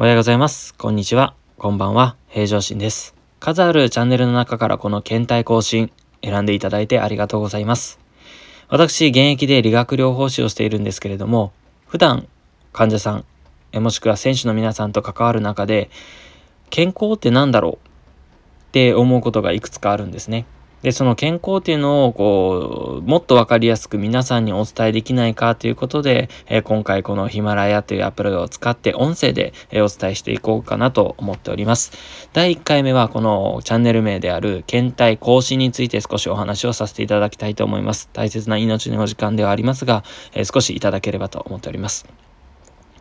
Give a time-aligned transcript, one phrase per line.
[0.00, 0.76] おはようございます。
[0.76, 1.34] こんにちは。
[1.56, 2.14] こんばんは。
[2.28, 3.16] 平常心です。
[3.40, 5.90] 数あるチャンネルの中からこの検体更新
[6.22, 7.98] 選んでいただいてありがとうございます。
[8.68, 11.52] 私、現役で理学療法士をしているんですけれども、
[11.88, 12.28] 普段
[12.72, 13.24] 患者さん、
[13.82, 15.90] もしくは選手の皆さんと関わる中で、
[16.70, 20.46] 健康って何だろうって思うことがいくつかあるんですね。
[20.82, 31.92] で、その健康っていうのを、こう、もっとわかりやすく皆さんにお伝えできないかということで、えー、今回このヒマラヤというアプリを使って音声で、えー、お伝えしていこうかなと思っております。
[32.32, 38.08] 第1回目はこのチャンネル名である検体更新について少しお話をさせていただきたいと思います。
[38.12, 42.06] 大切な命のお時間ではありますが、えー、少しいただければと思っております。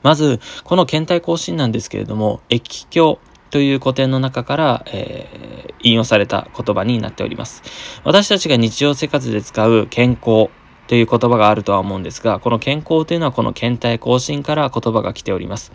[0.02, 3.18] まず、この検体更新なんですけれども、液鏡
[3.50, 5.57] という古典の中から、えー、
[5.88, 7.64] 引用された言葉になっております。
[8.04, 10.50] 私たちが日常生活で使う健康
[10.88, 15.72] という言葉があるとは思うんですが、この健康というのはこの検体更新から言葉が来ております。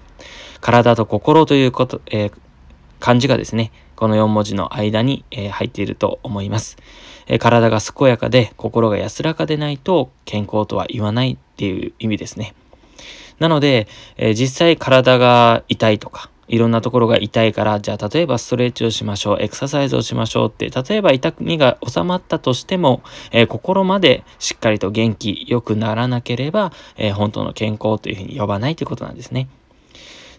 [0.61, 2.33] 体と心ということ、えー、
[3.01, 6.76] 漢字がですね、この4文字の間に、えー、入っていると思います、
[7.26, 12.54] えー、体が健やかで心が安らかでないと健康とは言わないっていう意味ですね。
[13.38, 29.48] なので、え実際体が痛いとか、いろんなところが痛いから、じゃあ例えばストレッチをしましょう、エクササイズをしましょうって、例えば痛みが収まったとしても、えー、心までしっかりと元気良くならなければ、えー、本当の健康というふうに呼ばないということなんですね。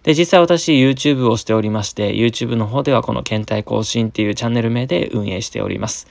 [0.04, 6.08] で、実際私 YouTube をしておりまして、YouTube の方ではこの検体更新っていうチャンネル名で運営しております。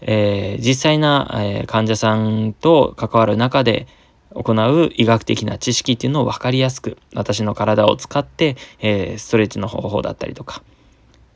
[0.00, 3.88] えー、実際な、え、患者さんと関わる中で、
[4.34, 10.62] 行う医学的な知識っていうのを分かりやすく私の体を使って、えー、ストレッチの方法だったりとか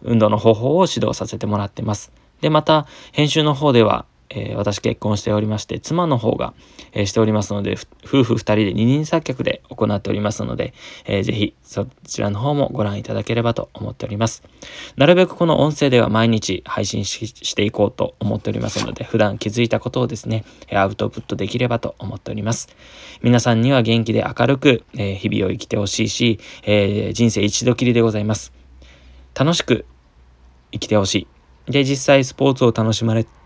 [0.02, 2.12] 運動の方法を指導させてもらってます。
[2.41, 6.55] で、また編集の方ではえー、私結婚しておりまして、妻の方が、
[6.93, 10.75] えー、しておりますので、夫婦二人で二人三脚で行っておりますので、
[11.07, 14.43] えー、ぜひそちらの方もご覧いただければと思っております。
[14.97, 22.69] なるべくこの音声では毎日配信していこうと思っておりますので、普段気づいたことをですね、アウトプットできればと思っております。
[23.22, 28.53] 皆さんには元気で明るく、え日々を生きてほしいし、え人生一度きりでございます。
[29.34, 29.87] 楽しく
[30.72, 31.27] 生きてほし
[31.67, 31.72] い。
[31.72, 33.38] で、実際スポーツを楽しまれて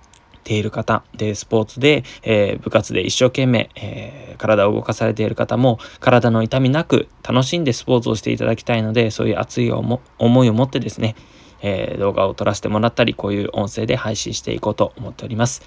[0.52, 10.00] ている方で、スポーツで、えー、部活で一生懸命、えー、体を動かされている方も、体の痛みなく楽しんでスポーツをしていただきたいので、そういう熱い思
[10.44, 11.16] いを持ってですね、
[11.62, 15.62] えー、動画を撮らせてもらったり、こういう音声で配信していこうと思っております。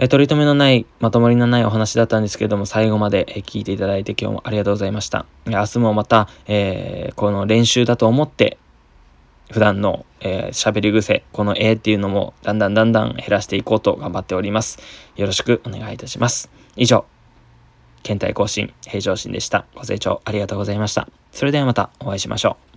[0.00, 5.26] え取り留めのない、まとまりのないお話だったんですけれども、最後までえ聞いていただいて今日もありがとうございました。
[5.44, 8.58] 明日もまた、えー、この練習だと思って、
[9.50, 14.78] 普段のえー、喋り癖、このえっていうのもだんだんだんだん減らしていこうと頑張っております。
[15.16, 16.50] よろしくお願いいたします。
[16.76, 17.04] 以上、
[18.02, 19.66] 検体更新、平常心でした。
[19.74, 21.08] ご清聴ありがとうございました。
[21.32, 22.67] それではまたお会いしましょう。